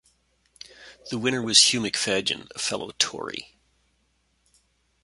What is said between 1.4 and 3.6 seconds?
was Hugh McFadyen, a fellow Tory.